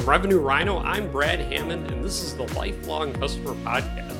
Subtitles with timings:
[0.00, 4.16] From Revenue Rhino, I'm Brad Hammond, and this is the Lifelong Customer Podcast.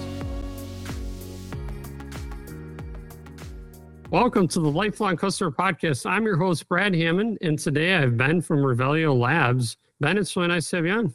[4.10, 6.04] Welcome to the Lifelong Customer Podcast.
[6.04, 9.78] I'm your host, Brad Hammond, and today I have Ben from Revelio Labs.
[10.00, 11.14] Ben, it's really nice to have you on.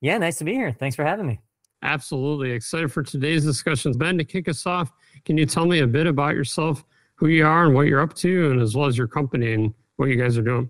[0.00, 0.72] Yeah, nice to be here.
[0.72, 1.38] Thanks for having me.
[1.84, 2.50] Absolutely.
[2.50, 3.96] Excited for today's discussions.
[3.96, 4.90] Ben, to kick us off,
[5.24, 8.14] can you tell me a bit about yourself, who you are, and what you're up
[8.14, 10.68] to, and as well as your company and what you guys are doing?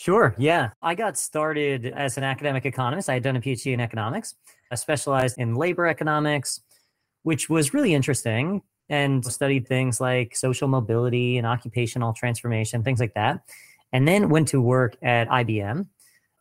[0.00, 0.34] Sure.
[0.38, 0.70] Yeah.
[0.80, 3.10] I got started as an academic economist.
[3.10, 4.34] I had done a PhD in economics.
[4.70, 6.62] I specialized in labor economics,
[7.22, 13.12] which was really interesting and studied things like social mobility and occupational transformation, things like
[13.12, 13.42] that.
[13.92, 15.86] And then went to work at IBM,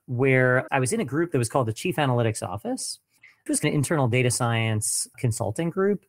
[0.06, 3.00] where I was in a group that was called the Chief Analytics Office.
[3.46, 6.06] It was an internal data science consulting group.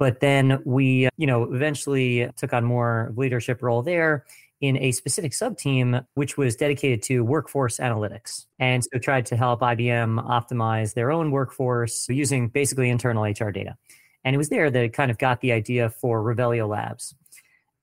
[0.00, 4.24] But then we, you know, eventually took on more leadership role there
[4.60, 8.46] in a specific sub team, which was dedicated to workforce analytics.
[8.58, 13.76] And so tried to help IBM optimize their own workforce using basically internal HR data.
[14.22, 17.14] And it was there that it kind of got the idea for Revelio Labs.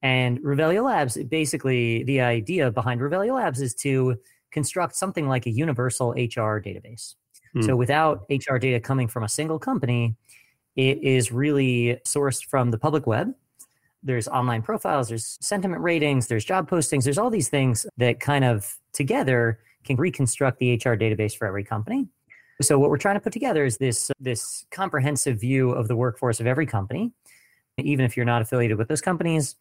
[0.03, 4.17] And Revelio Labs, basically, the idea behind Revelio Labs is to
[4.51, 7.15] construct something like a universal HR database.
[7.53, 7.63] Hmm.
[7.63, 10.15] So without HR data coming from a single company,
[10.75, 13.33] it is really sourced from the public web
[14.03, 18.45] there's online profiles, there's sentiment ratings, there's job postings, there's all these things that kind
[18.45, 22.07] of together can reconstruct the HR database for every company.
[22.61, 26.39] So what we're trying to put together is this this comprehensive view of the workforce
[26.39, 27.11] of every company,
[27.77, 29.55] even if you're not affiliated with those companies,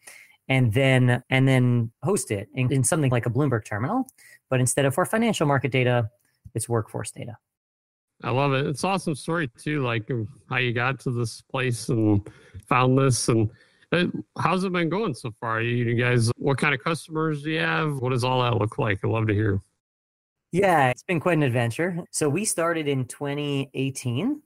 [0.48, 4.06] and then and then host it in, in something like a Bloomberg terminal.
[4.48, 6.11] But instead of for financial market data,
[6.55, 7.37] it's workforce data.
[8.23, 8.67] I love it.
[8.67, 10.11] It's awesome story too, like
[10.48, 12.27] how you got to this place and
[12.67, 13.50] found this and
[14.39, 15.61] how's it been going so far?
[15.61, 17.99] You guys, what kind of customers do you have?
[17.99, 19.01] What does all that look like?
[19.03, 19.61] I'd love to hear.
[20.53, 22.05] Yeah, it's been quite an adventure.
[22.11, 24.41] So we started in 2018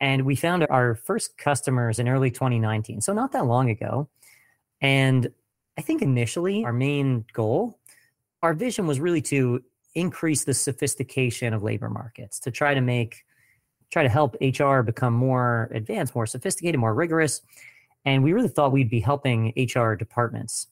[0.00, 3.00] and we found our first customers in early 2019.
[3.00, 4.08] So not that long ago.
[4.80, 5.28] And
[5.78, 7.78] I think initially our main goal,
[8.42, 9.62] our vision was really to
[9.94, 13.24] increase the sophistication of labor markets, to try to make,
[13.90, 17.42] try to help HR become more advanced, more sophisticated, more rigorous
[18.04, 20.68] and we really thought we'd be helping HR departments.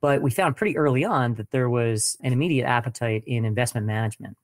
[0.00, 4.36] But we found pretty early on that there was an immediate appetite in investment management.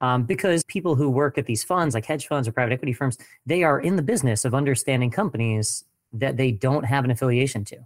[0.00, 3.16] Um, because people who work at these funds, like hedge funds or private equity firms,
[3.46, 7.78] they are in the business of understanding companies that they don't have an affiliation to.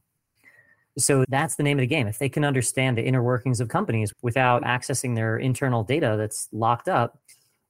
[0.98, 2.06] So that's the name of the game.
[2.06, 6.48] If they can understand the inner workings of companies without accessing their internal data that's
[6.52, 7.18] locked up,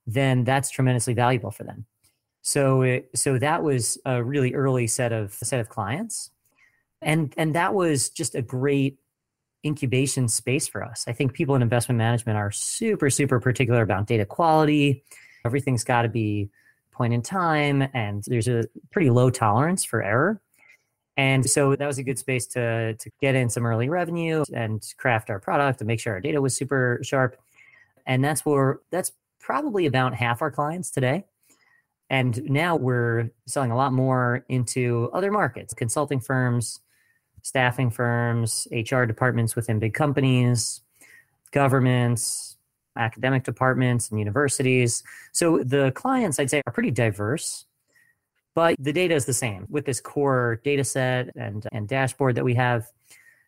[0.06, 1.86] then that's tremendously valuable for them.
[2.46, 6.30] So it, so that was a really early set of set of clients,
[7.02, 9.00] and and that was just a great
[9.64, 11.06] incubation space for us.
[11.08, 15.02] I think people in investment management are super super particular about data quality.
[15.44, 16.48] Everything's got to be
[16.92, 20.40] point in time, and there's a pretty low tolerance for error.
[21.16, 24.86] And so that was a good space to to get in some early revenue and
[24.98, 27.36] craft our product and make sure our data was super sharp.
[28.06, 31.24] And that's where that's probably about half our clients today.
[32.08, 36.80] And now we're selling a lot more into other markets, consulting firms,
[37.42, 40.82] staffing firms, HR departments within big companies,
[41.52, 42.56] governments,
[42.96, 45.02] academic departments, and universities.
[45.32, 47.66] So the clients, I'd say, are pretty diverse,
[48.54, 49.66] but the data is the same.
[49.68, 52.86] With this core data set and, and dashboard that we have,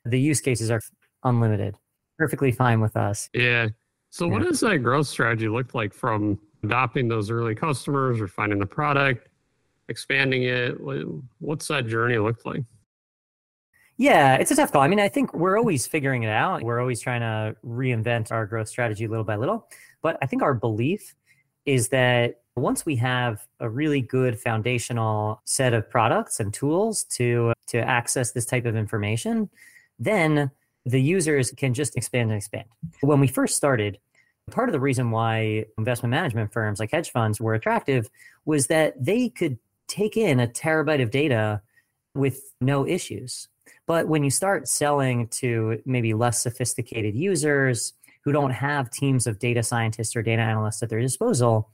[0.04, 0.80] the use cases are
[1.24, 1.76] unlimited.
[2.18, 3.30] Perfectly fine with us.
[3.32, 3.68] Yeah.
[4.10, 4.32] So, yeah.
[4.32, 8.66] what does that growth strategy look like from adopting those early customers or finding the
[8.66, 9.28] product,
[9.88, 10.76] expanding it?
[11.38, 12.62] What's that journey looked like?
[13.96, 14.82] Yeah, it's a tough call.
[14.82, 16.62] I mean, I think we're always figuring it out.
[16.62, 19.68] We're always trying to reinvent our growth strategy little by little.
[20.02, 21.16] But I think our belief
[21.66, 27.52] is that once we have a really good foundational set of products and tools to
[27.68, 29.50] to access this type of information,
[29.98, 30.50] then
[30.86, 32.64] the users can just expand and expand.
[33.00, 33.98] When we first started,
[34.50, 38.08] Part of the reason why investment management firms like hedge funds were attractive
[38.44, 41.62] was that they could take in a terabyte of data
[42.14, 43.48] with no issues.
[43.86, 49.38] But when you start selling to maybe less sophisticated users who don't have teams of
[49.38, 51.70] data scientists or data analysts at their disposal,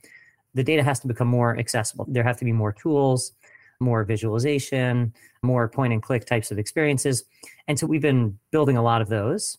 [0.53, 2.05] the data has to become more accessible.
[2.07, 3.33] There have to be more tools,
[3.79, 7.25] more visualization, more point and click types of experiences.
[7.67, 9.57] And so we've been building a lot of those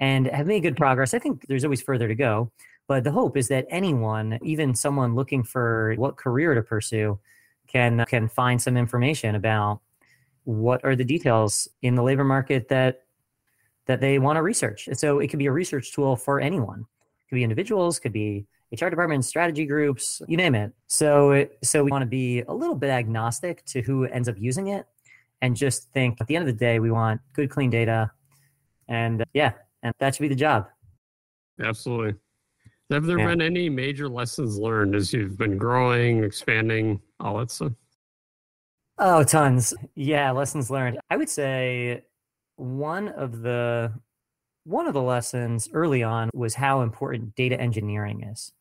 [0.00, 1.14] and have made good progress.
[1.14, 2.50] I think there's always further to go,
[2.88, 7.18] but the hope is that anyone, even someone looking for what career to pursue,
[7.68, 9.80] can can find some information about
[10.44, 13.02] what are the details in the labor market that
[13.86, 14.88] that they want to research.
[14.92, 16.80] so it could be a research tool for anyone.
[16.80, 20.72] It could be individuals, could be HR departments, strategy groups, you name it.
[20.86, 24.68] So, so we want to be a little bit agnostic to who ends up using
[24.68, 24.86] it
[25.42, 28.12] and just think at the end of the day, we want good, clean data.
[28.88, 30.66] And uh, yeah, and that should be the job.
[31.62, 32.14] Absolutely.
[32.90, 33.26] Have there yeah.
[33.26, 37.72] been any major lessons learned as you've been growing, expanding, all that stuff?
[38.98, 39.72] Oh, tons.
[39.94, 40.98] Yeah, lessons learned.
[41.08, 42.04] I would say
[42.56, 43.92] one of the
[44.64, 48.52] one of the lessons early on was how important data engineering is.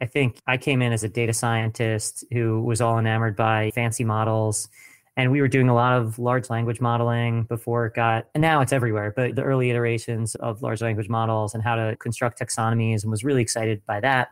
[0.00, 4.04] I think I came in as a data scientist who was all enamored by fancy
[4.04, 4.68] models.
[5.16, 8.60] And we were doing a lot of large language modeling before it got, and now
[8.60, 13.02] it's everywhere, but the early iterations of large language models and how to construct taxonomies
[13.02, 14.30] and was really excited by that.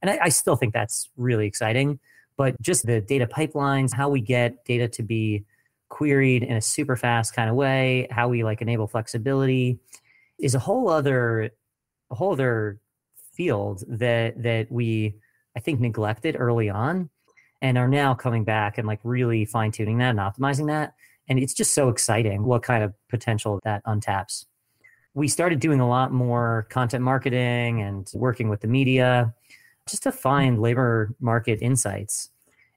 [0.00, 1.98] And I, I still think that's really exciting.
[2.36, 5.44] But just the data pipelines, how we get data to be
[5.90, 9.78] queried in a super fast kind of way, how we like enable flexibility
[10.38, 11.50] is a whole other
[12.10, 12.80] a whole other
[13.34, 15.14] field that that we
[15.56, 17.10] I think neglected early on
[17.62, 20.94] and are now coming back and like really fine tuning that and optimizing that.
[21.28, 24.44] And it's just so exciting what kind of potential that untaps.
[25.14, 29.32] We started doing a lot more content marketing and working with the media
[29.88, 32.30] just to find labor market insights.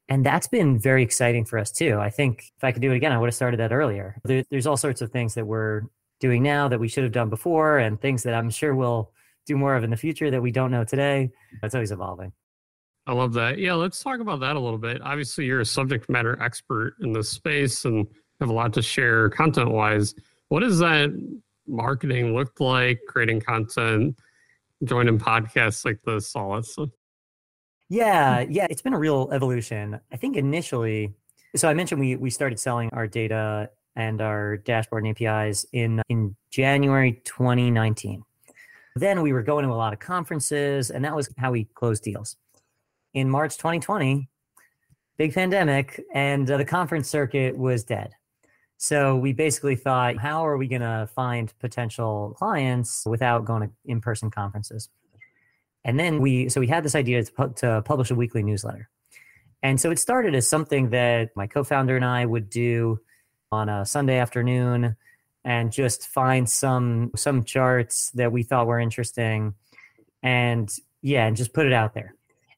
[0.07, 1.97] And that's been very exciting for us too.
[1.99, 4.21] I think if I could do it again, I would have started that earlier.
[4.23, 5.81] There, there's all sorts of things that we're
[6.19, 9.11] doing now that we should have done before, and things that I'm sure we'll
[9.45, 11.31] do more of in the future that we don't know today.
[11.63, 12.31] It's always evolving.
[13.07, 13.59] I love that.
[13.59, 15.01] Yeah, let's talk about that a little bit.
[15.03, 18.07] Obviously, you're a subject matter expert in this space and
[18.39, 20.15] have a lot to share content wise.
[20.49, 21.11] What does that
[21.67, 24.17] marketing look like, creating content,
[24.83, 26.89] joining podcasts like this, all that stuff?
[27.89, 29.99] Yeah, yeah, it's been a real evolution.
[30.11, 31.13] I think initially,
[31.55, 36.01] so I mentioned we we started selling our data and our dashboard and APIs in
[36.09, 38.23] in January 2019.
[38.95, 42.03] Then we were going to a lot of conferences, and that was how we closed
[42.03, 42.37] deals.
[43.15, 44.27] In March 2020,
[45.17, 48.11] big pandemic, and uh, the conference circuit was dead.
[48.75, 53.73] So we basically thought, how are we going to find potential clients without going to
[53.85, 54.89] in-person conferences?
[55.85, 58.89] And then we, so we had this idea to, pu- to publish a weekly newsletter.
[59.63, 62.99] And so it started as something that my co-founder and I would do
[63.49, 64.97] on a Sunday afternoon
[65.45, 69.53] and just find some some charts that we thought were interesting
[70.23, 72.15] and yeah and just put it out there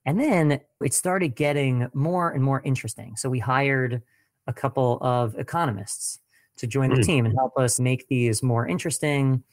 [0.07, 3.15] and then it started getting more and more interesting.
[3.17, 4.01] So we hired
[4.47, 6.19] a couple of economists
[6.55, 7.01] to join the hmm.
[7.01, 9.43] team and help us make these more interesting.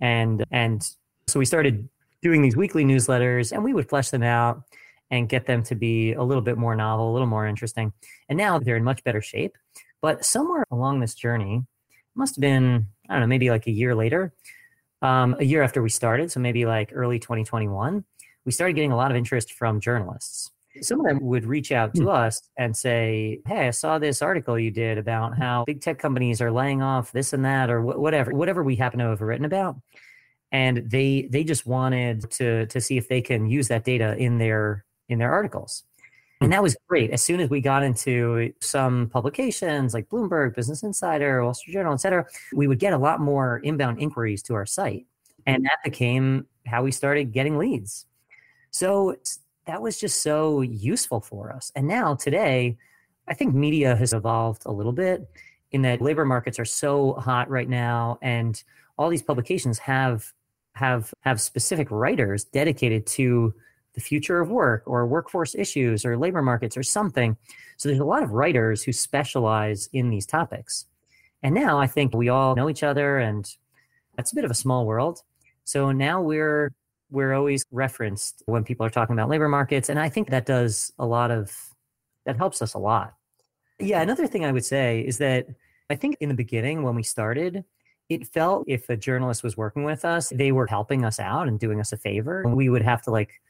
[0.00, 0.86] And and
[1.26, 1.88] so we started
[2.20, 4.62] doing these weekly newsletters and we would flesh them out
[5.10, 7.92] and get them to be a little bit more novel a little more interesting.
[8.28, 9.56] And now they're in much better shape.
[10.02, 11.64] But somewhere along this journey,
[12.14, 14.34] must have been, I don't know, maybe like a year later,
[15.00, 18.04] um, a year after we started, so maybe like early 2021,
[18.44, 20.50] we started getting a lot of interest from journalists.
[20.80, 22.08] Some of them would reach out to hmm.
[22.08, 26.40] us and say, Hey, I saw this article you did about how big tech companies
[26.40, 29.44] are laying off this and that, or wh- whatever, whatever we happen to have written
[29.44, 29.76] about.
[30.50, 34.38] And they they just wanted to to see if they can use that data in
[34.38, 35.84] their in their articles.
[36.42, 37.10] And that was great.
[37.12, 41.92] As soon as we got into some publications like Bloomberg, Business Insider, Wall Street Journal,
[41.92, 45.06] et cetera, we would get a lot more inbound inquiries to our site.
[45.46, 48.06] And that became how we started getting leads.
[48.72, 49.16] So
[49.66, 51.70] that was just so useful for us.
[51.76, 52.76] And now, today,
[53.28, 55.28] I think media has evolved a little bit
[55.70, 58.62] in that labor markets are so hot right now and
[58.98, 60.32] all these publications have
[60.74, 63.54] have have specific writers dedicated to
[63.94, 67.36] the future of work or workforce issues or labor markets or something.
[67.76, 70.86] So there's a lot of writers who specialize in these topics.
[71.42, 73.46] And now I think we all know each other and
[74.16, 75.22] that's a bit of a small world.
[75.64, 76.72] So now we're
[77.12, 80.92] we're always referenced when people are talking about labor markets and I think that does
[80.98, 81.56] a lot of
[82.26, 83.14] that helps us a lot.
[83.78, 85.46] Yeah, another thing I would say is that
[85.90, 87.64] I think in the beginning when we started,
[88.08, 91.58] it felt if a journalist was working with us, they were helping us out and
[91.58, 92.44] doing us a favor.
[92.46, 93.40] We would have to like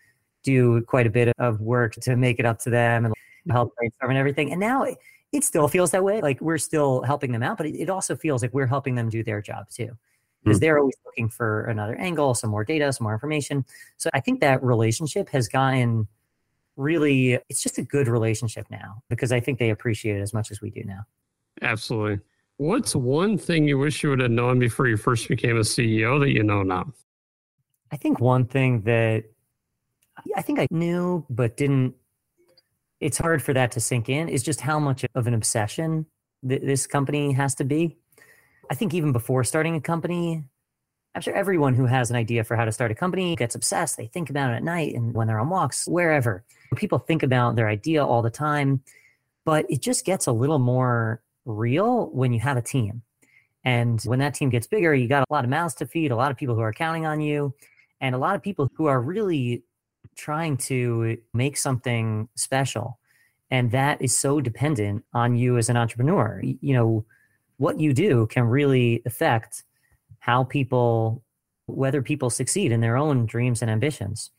[0.43, 3.15] do quite a bit of work to make it up to them and
[3.51, 4.51] help brainstorm and everything.
[4.51, 4.99] And now it,
[5.43, 6.21] still feels that way.
[6.21, 9.25] Like we're still helping them out, but it also feels like we're helping them do
[9.25, 9.97] their job too.
[10.43, 10.61] Because mm.
[10.63, 13.65] they're always looking for another angle, some more data, some more information.
[13.97, 16.09] So I think that relationship has gotten
[16.77, 20.51] really, it's just a good relationship now because I think they appreciate it as much
[20.51, 21.05] as we do now.
[21.61, 22.21] Absolutely.
[22.57, 26.21] What's one thing you wish you would have known before you first became a CEO
[26.21, 26.93] that you know now?
[27.91, 29.25] I think one thing that
[30.37, 31.95] I think I knew, but didn't.
[33.01, 34.29] It's hard for that to sink in.
[34.29, 36.07] Is just how much of an obsession
[36.49, 37.99] th- this company has to be.
[38.73, 40.43] I think even before starting a company,
[41.15, 43.99] I'm sure everyone who has an idea for how to start a company gets obsessed.
[43.99, 46.43] They think about it at night and when they're on walks, wherever.
[46.77, 48.83] People think about their idea all the time,
[49.45, 53.03] but it just gets a little more real when you have a team.
[53.63, 56.17] And when that team gets bigger, you got a lot of mouths to feed, a
[56.17, 57.55] lot of people who are counting on you,
[58.01, 59.65] and a lot of people who are really
[60.17, 62.99] trying to make something special.
[63.51, 66.41] And that is so dependent on you as an entrepreneur.
[66.43, 67.05] You know,
[67.63, 69.63] what you do can really affect
[70.19, 71.23] how people,
[71.67, 74.31] whether people succeed in their own dreams and ambitions.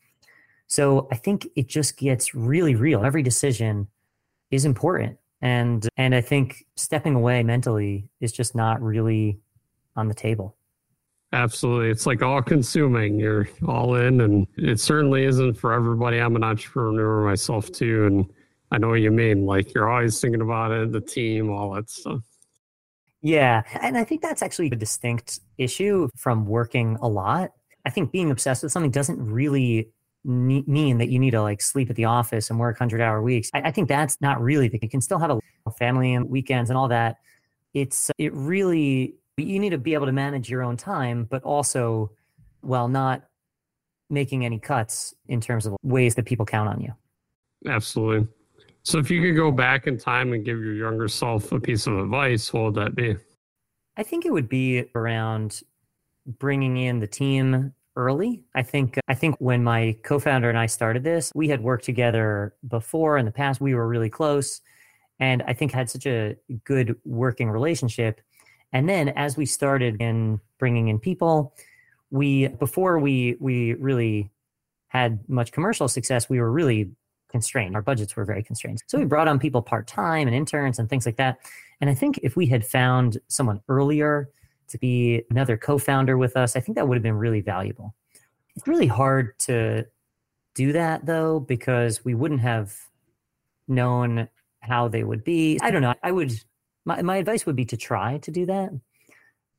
[0.66, 3.02] So I think it just gets really real.
[3.02, 3.88] Every decision
[4.50, 5.16] is important.
[5.40, 9.40] And and I think stepping away mentally is just not really
[9.96, 10.54] on the table.
[11.32, 11.88] Absolutely.
[11.88, 13.18] It's like all consuming.
[13.18, 16.18] You're all in and it certainly isn't for everybody.
[16.18, 18.06] I'm an entrepreneur myself too.
[18.06, 18.30] And
[18.70, 19.46] I know what you mean.
[19.46, 22.22] Like you're always thinking about it, the team, all that stuff.
[23.24, 23.62] Yeah.
[23.80, 27.52] And I think that's actually a distinct issue from working a lot.
[27.86, 29.90] I think being obsessed with something doesn't really
[30.24, 33.50] mean that you need to like sleep at the office and work 100 hour weeks.
[33.54, 36.68] I, I think that's not really the, you can still have a family and weekends
[36.68, 37.16] and all that.
[37.72, 42.12] It's, it really you need to be able to manage your own time, but also
[42.60, 43.24] while not
[44.10, 46.92] making any cuts in terms of ways that people count on you.
[47.66, 48.28] Absolutely.
[48.84, 51.86] So if you could go back in time and give your younger self a piece
[51.86, 53.16] of advice, what would that be?
[53.96, 55.62] I think it would be around
[56.38, 58.44] bringing in the team early.
[58.54, 62.54] I think I think when my co-founder and I started this, we had worked together
[62.68, 63.60] before in the past.
[63.60, 64.60] We were really close
[65.20, 68.20] and I think had such a good working relationship
[68.74, 71.54] and then as we started in bringing in people,
[72.10, 74.30] we before we we really
[74.88, 76.90] had much commercial success, we were really
[77.34, 77.74] constrained.
[77.74, 78.84] Our budgets were very constrained.
[78.86, 79.08] So we hmm.
[79.08, 81.38] brought on people part time and interns and things like that.
[81.80, 84.30] And I think if we had found someone earlier
[84.68, 87.92] to be another co-founder with us, I think that would have been really valuable.
[88.54, 89.84] It's really hard to
[90.54, 92.72] do that though because we wouldn't have
[93.66, 94.28] known
[94.60, 95.58] how they would be.
[95.60, 95.94] I don't know.
[96.04, 96.32] I would
[96.84, 98.70] my, my advice would be to try to do that,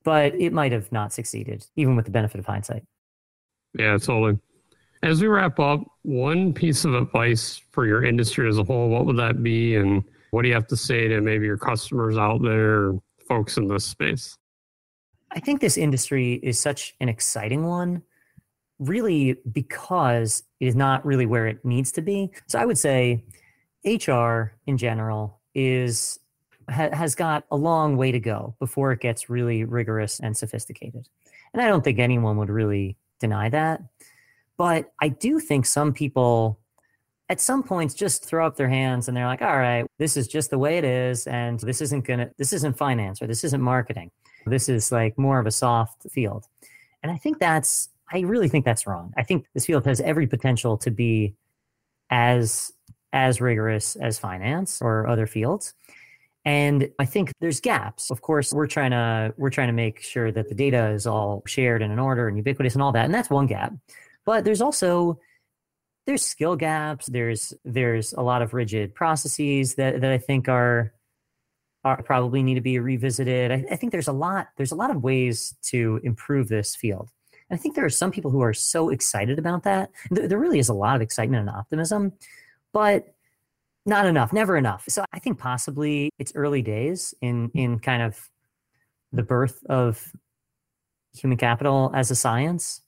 [0.03, 2.84] but it might have not succeeded, even with the benefit of hindsight.
[3.77, 4.39] Yeah, totally.
[5.04, 9.06] As we wrap up, one piece of advice for your industry as a whole, what
[9.06, 9.75] would that be?
[9.75, 12.94] And what do you have to say to maybe your customers out there,
[13.28, 14.38] folks in this space?
[15.32, 18.02] I think this industry is such an exciting one,
[18.80, 22.32] really, because it is not really where it needs to be.
[22.48, 23.24] So I would say
[23.86, 26.20] HR in general is
[26.70, 31.08] ha- has got a long way to go before it gets really rigorous and sophisticated.
[31.54, 33.82] And I don't think anyone would really deny that.
[34.58, 36.60] But I do think some people
[37.30, 40.28] at some points just throw up their hands and they're like, all right, this is
[40.28, 41.26] just the way it is.
[41.28, 44.12] And this isn't going to, this isn't finance or this isn't marketing.
[44.46, 46.46] This is like more of a soft field.
[47.02, 49.12] And I think that's, I really think that's wrong.
[49.18, 51.36] I think this field has every potential to be
[52.12, 52.72] as
[53.14, 55.74] as rigorous as finance or other fields
[56.44, 60.32] and i think there's gaps of course we're trying to we're trying to make sure
[60.32, 63.14] that the data is all shared and in order and ubiquitous and all that and
[63.14, 63.74] that's one gap
[64.25, 65.20] but there's also
[66.05, 70.94] there's skill gaps there's there's a lot of rigid processes that that i think are
[71.86, 73.51] are probably need to be revisited.
[73.51, 77.12] I, I think there's a lot there's a lot of ways to improve this field.
[77.50, 79.91] And i think there are some people who are so excited about that.
[80.10, 82.13] There, there really is a lot of excitement and optimism
[82.74, 83.13] but
[83.86, 84.84] not enough, never enough.
[84.89, 88.29] So I think possibly it's early days in in kind of
[89.13, 90.12] the birth of
[91.15, 92.82] human capital as a science,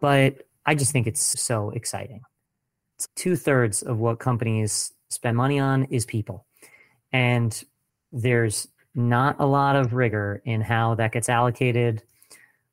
[0.00, 2.22] but I just think it's so exciting.
[3.14, 6.46] Two thirds of what companies spend money on is people,
[7.12, 7.62] and
[8.12, 12.02] there's not a lot of rigor in how that gets allocated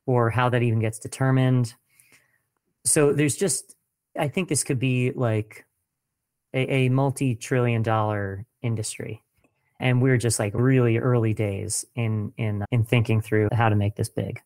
[0.06, 1.74] or how that even gets determined.
[2.84, 3.76] So there's just,
[4.18, 5.66] I think this could be like
[6.54, 9.24] a, a multi-trillion dollar industry.
[9.80, 13.96] And we're just like really early days in in in thinking through how to make
[13.96, 14.42] this big.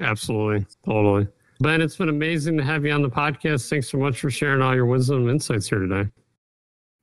[0.00, 0.66] Absolutely.
[0.84, 1.28] Totally
[1.60, 3.68] ben it's been amazing to have you on the podcast.
[3.68, 6.08] Thanks so much for sharing all your wisdom and insights here today.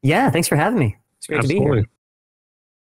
[0.01, 0.97] Yeah thanks for having me.
[1.17, 1.65] It's great absolutely.
[1.65, 1.89] to be here